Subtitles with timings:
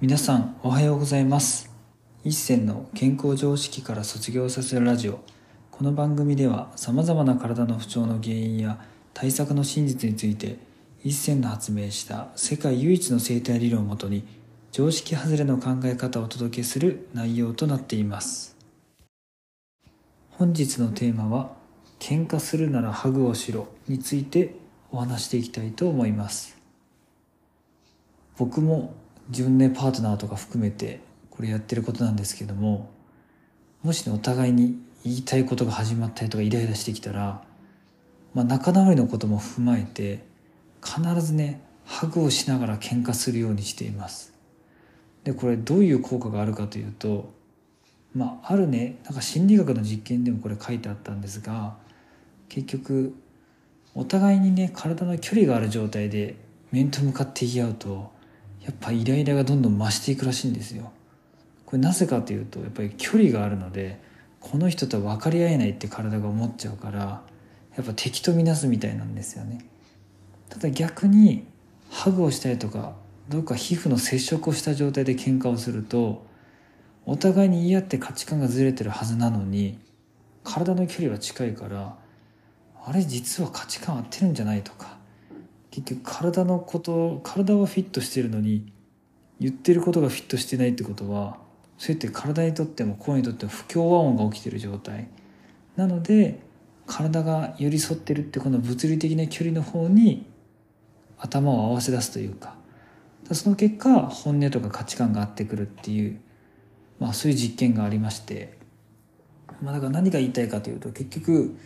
[0.00, 1.72] 皆さんおはようございます。
[2.22, 5.18] 一銭の健康常識から卒業させるラジオ。
[5.72, 8.78] この番組ではさまざまな体の不調の原因や
[9.12, 10.58] 対策の真実について
[11.02, 14.22] 一銭の発明した世界唯一の生態理論をもとに
[14.70, 18.56] 常識外れの考え方をお届けする内容となっています。
[20.30, 21.50] 本日のテーマは
[21.98, 24.54] 喧嘩するならハグをしろについて
[24.92, 26.56] お話していきたいと思います。
[28.36, 28.94] 僕も
[29.28, 31.00] 自分でパートナーとか含めて
[31.30, 32.90] これやってることなんですけども
[33.82, 37.42] もしねお互いに言いたいことが始まったりとかイライラしてきたら、
[38.34, 40.24] まあ、仲直りのことも踏まえて
[40.84, 44.34] 必ずねハグをしながら喧嘩するようにしています。
[45.24, 47.32] でこれどういう効果があるかというと
[48.14, 51.76] まああるねなんか心理学の実験でもこれ書いてあったんですが
[52.48, 53.14] 結局
[53.94, 56.36] お互いにね体の距離がある状態で
[56.72, 58.17] 面と向かって言い合うと
[58.68, 60.92] やっぱイライラがどんどん増していくらしいんですよ。
[61.64, 63.98] これなぜかというとやっぱり距離があるので
[64.40, 67.22] この人と分かり合えないって体が思っちゃうから
[67.76, 69.64] やっぱ敵とみなすみたいなんですよね。
[70.50, 71.46] ただ逆に
[71.90, 72.94] ハグをしたりとか
[73.30, 76.26] どうか皮膚の接触をした状態で喧嘩をすると
[77.06, 79.78] お互いに言い合って価値観がずれてるはずなのに
[80.44, 81.96] 体の距離は近いから
[82.84, 84.97] あれ実は価値観合ってるんじゃないとか
[85.82, 88.72] 結局体のこと体はフィットしてるのに
[89.40, 91.38] 言ってることがフィットしてないってことは
[91.76, 95.08] そうやって体にとっても声にとっても不協和音が起きてる状態。
[95.76, 96.40] なので
[96.86, 100.26] 体が寄り添ってるってこの物理的な距離の方に
[101.18, 102.56] 頭を合わせ出すというか。
[103.32, 106.18] その結果本音とか価値観が合ってくるっていう、
[106.98, 108.56] まあ、そういう実験がありまして、
[109.62, 111.58] まあ、だから何が言いたいかというと結局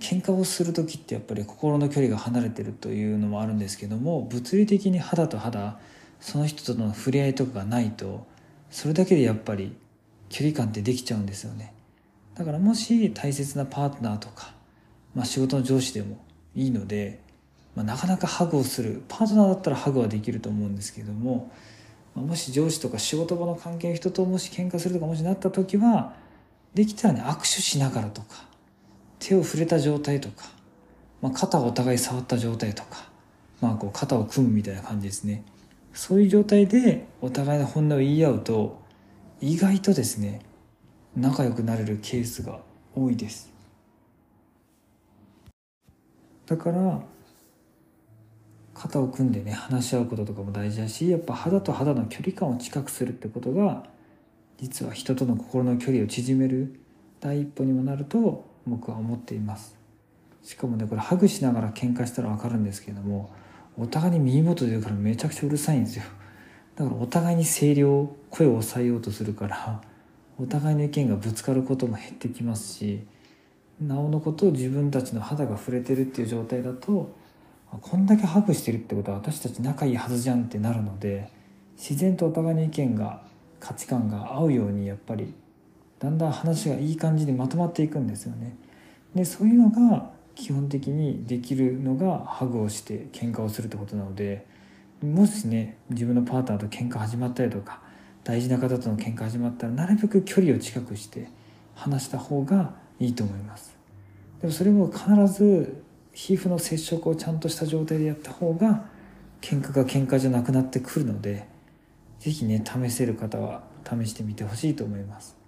[0.00, 5.78] 喧嘩をする時ってやっぱり心の距離が離れてるというのもあるんですけども物理的に肌と肌
[6.20, 8.26] その人との触れ合いとかがないと
[8.70, 9.76] それだけでやっぱり
[10.28, 11.74] 距離感ってできちゃうんですよね。
[12.34, 14.54] だからもし大切なパートナーとか、
[15.14, 16.24] まあ、仕事の上司でも
[16.54, 17.20] いいので、
[17.74, 21.52] まあ、なかなかハグをするパートナーだったらハグはできると思うんですけども、
[22.14, 26.14] まあ、もし上司とか仕事場の関係の人ともし喧嘩するとかもしなった時は
[26.72, 28.49] できたらね握手しながらとか
[29.20, 30.46] 手を触れた状態とか、
[31.22, 33.04] まあ、肩をお互い触った状態とか、
[33.60, 35.44] まあ、こう肩を組むみたいな感じですね。
[35.92, 38.80] そういう状態でお互いの本音を言い合うと
[39.40, 40.40] 意外とですね
[41.16, 42.60] 仲良くなれるケースが
[42.94, 43.52] 多いです。
[46.46, 47.00] だから
[48.74, 53.84] 肩を組んでね話し合うこととかも大事だしやっぱ肌と肌の距離感を近くするってことが
[54.58, 56.80] 実は人との心の距離を縮める
[57.20, 59.76] 第一歩にもなると僕は思っています。
[60.42, 63.30] しかもねこれハグしながら喧嘩したら分かるんですけれども
[63.78, 66.04] お互いに耳元で言うからめちゃくちゃうるさいんですよ。
[66.76, 69.82] だからお互いに声量声を抑えようとするから
[70.38, 73.02] お互いの意見がぶつかることも減ってきますし
[73.80, 77.14] なおのことを自分たちの肌が触れてるっていう状態だと
[77.70, 81.30] こんだけハグしてるってことは私たち仲いいはずじゃんってなるので
[81.76, 83.22] 自然とお互いの意見が
[83.60, 85.34] 価値観が合うようにやっぱり
[86.00, 88.56] だんだん話がいい感じにまとまっていくんですよね。
[89.14, 94.46] でそういうのが基本的にできるのがハグをして喧嘩をするってことなので
[95.02, 97.80] もしね自分のパートナーと喧嘩始まったりとか
[98.24, 101.28] 大事な方との喧嘩始まったらなるべく距離を近くして
[101.74, 103.76] 話した方がいいと思います
[104.40, 108.86] でもそれも必ず皮膚の接触をちゃんとした状態でやった方が
[109.40, 111.46] 喧嘩が喧嘩じゃなくなってくるので
[112.18, 115.39] 是非ね試せる方は試してみてほしいと思います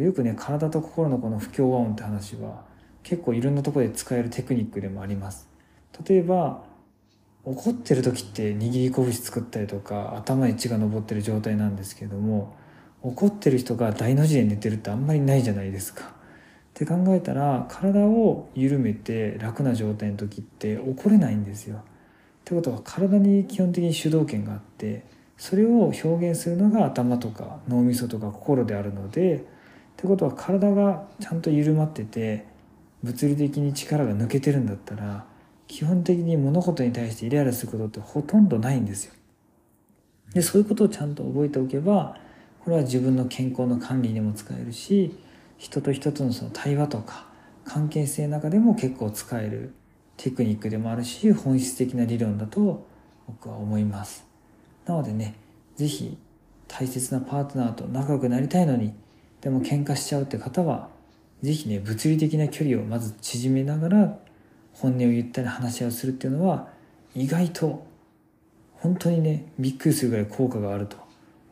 [0.00, 2.64] よくね体と心のこの不協和音って話は
[3.02, 5.48] 結構いろんなところで使えるテクニックでもあります
[6.06, 6.64] 例えば
[7.44, 12.56] 怒ってる時って握り拳作ったりとか頭に血が上ってる状態なんですけども
[13.02, 16.04] 怒ってる人が大の字で寝てるってあんまりないじゃないですか。
[16.04, 16.06] っ
[16.72, 21.76] て考えたら体を緩めて楽な状態の時って怒れないんですよ。
[21.76, 21.80] っ
[22.44, 25.04] てことは体に基本的に主導権があって
[25.36, 29.44] それを表現するのが頭とか脳みそとか心であるので
[29.94, 32.46] ってことは体がちゃんと緩まってて
[33.02, 35.24] 物理的に力が抜けてるんだったら
[35.66, 39.14] 基本的に物事に対してイライラすることってほとんどないんですよ。
[40.32, 42.16] でそういうことをちゃんと覚えておけば
[42.64, 45.16] これは自分の健康の管理にも使えるし
[45.58, 47.26] 人と人とのその対話とか
[47.64, 49.74] 関係性の中でも結構使える
[50.16, 52.86] テクニックでもあるし本質的な理論だと
[53.26, 54.26] 僕は思います。
[54.86, 55.34] なのでね
[55.76, 56.18] 是非
[56.68, 58.94] 大切なパートナーと仲良くなりたいのに
[59.44, 60.88] でも喧嘩しちゃうって方は
[61.42, 64.18] 是非ね物理的な距離をまず縮めながら
[64.72, 66.68] 本音を言ったり話し合いをするっていうのは
[67.14, 67.86] 意外と
[68.72, 70.96] 本当にねびっくりするぐらい効果があると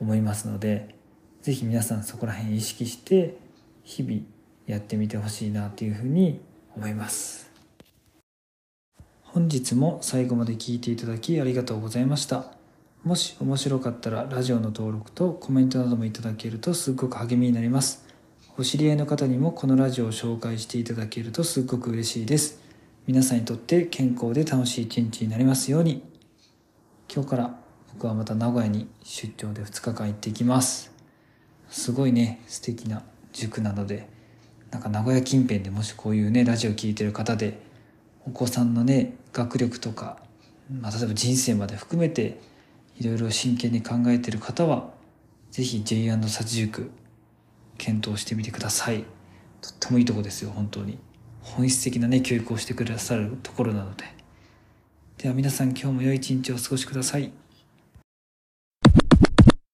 [0.00, 0.94] 思いますので
[1.42, 3.36] 是非皆さんそこら辺意識して
[3.82, 4.20] 日々
[4.66, 6.40] やってみてほしいなというふうに
[6.76, 7.50] 思います。
[9.24, 12.59] 本日も最後まで聞いていただきありがとうございました。
[13.04, 18.06] もし面白かったらラジオの登録とコメントなどもいただけるとすっごく励みになります。
[18.58, 22.60] お知り合いの方にもこのラジオを紹介していただけるとすっごく嬉しいです。
[23.06, 26.02] 皆さんにとって健康で楽しい一日になりますように。
[27.12, 27.58] 今日から
[27.94, 30.92] 僕はまた名古屋に出張で2日間行っていきます。
[31.70, 33.02] すごいね素敵な
[33.32, 34.10] 塾なので
[34.70, 37.62] なんか名古屋近辺でもしこういうねラジオ聴いてる方で
[38.26, 40.18] お子さんのね学力とか、
[40.70, 42.38] まあ、例えば人生まで含めて
[43.00, 44.90] いろいろ真剣に考えてる方は
[45.50, 46.90] ぜひ J& 殺塾
[47.78, 49.04] 検討してみてください。
[49.62, 50.98] とってもいいとこですよ本当に。
[51.40, 54.04] 本質的なね教育をしてくださるところなので。
[55.16, 57.32] では皆さん今日も良い一日をお過ごしください。